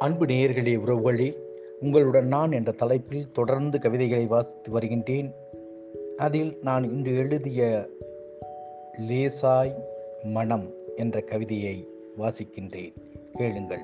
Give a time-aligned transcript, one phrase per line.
[0.00, 1.34] அன்பு நேயர்களே உறவுகளே
[1.80, 5.34] உங்களுடன் நான் என்ற தலைப்பில் தொடர்ந்து கவிதைகளை வாசித்து வருகின்றேன்.
[6.16, 7.88] அதில் நான் இன்று எழுதிய
[9.08, 9.74] லேசாய்
[10.22, 11.88] மனம் என்ற கவிதையை
[12.18, 12.94] வாசிக்கின்றேன்.
[13.32, 13.82] கேளுங்கள்.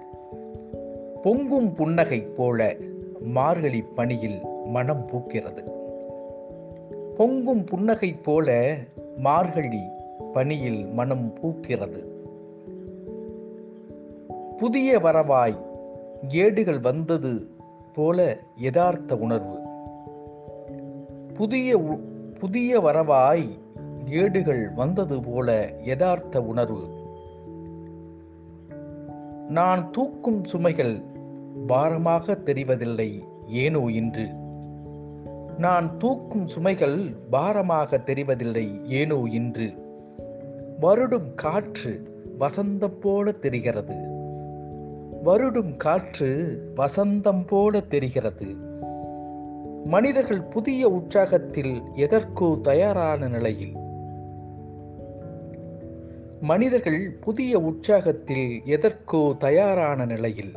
[1.22, 2.76] பொங்கும் புன்னகை போல
[3.21, 5.71] மார்கழி பணியில் மனம் பூக்கிறது.
[7.17, 8.76] பொங்கும் புன்னகை போல
[9.17, 9.82] மார்கழி
[10.32, 12.04] பணியில் மனம் பூக்கிறது.
[14.57, 15.64] புதிய வரவாய்
[16.29, 17.50] ஏடுகள் வந்தது
[17.94, 19.58] போல யதார்த்த உணர்வு.
[21.34, 23.48] புதிய உ- புதிய வரவாய்
[24.07, 26.88] ஏடுகள் வந்தது போல யதார்த்த உணர்வு.
[29.48, 31.02] நான் தூக்கும் சுமைகள்
[31.66, 34.28] பாரமாக தெரிவதில்லை ஏனோ இன்று.
[35.58, 39.72] நான் தூக்கும் சுமைகள் பாரமாக தெரிவதில்லை ஏனோ இன்று.
[40.80, 44.16] வருடும் காற்று வசந்தம் போல தெரிகிறது.
[45.27, 48.46] வருடும் காற்று வசந்தம் போல தெரிகிறது.
[49.84, 53.77] மனிதர்கள் புதிய உற்சாகத்தில் எதற்கோ தயாரான நிலையில்.
[56.41, 60.52] மனிதர்கள் புதிய உற்சாகத்தில் எதற்கோ தயாரான நிலையில்.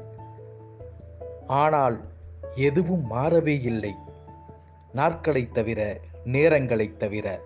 [1.47, 1.99] ஆனால்
[2.55, 3.95] எதுவும் மாறவே இல்லை.
[4.93, 7.39] நாட்களை தவிர நேரங்களைத் தவிர.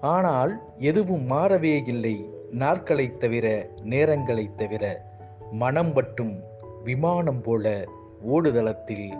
[0.00, 2.30] ஆனால் எதுவும் மாறவே இல்லை.
[2.50, 5.14] நாட்களைத் தவிர நேரங்களைத் தவிர.
[5.50, 6.40] மனம் மட்டும்
[6.84, 7.84] விமானம் போல
[8.20, 9.10] ஓடுதளத்தில்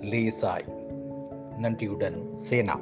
[0.00, 0.72] லேசாய்.
[1.58, 2.80] நன்றியுடன் சேனா.